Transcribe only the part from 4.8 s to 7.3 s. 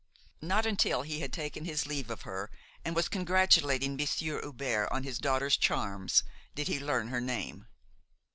on his daughter's charms, did he learn her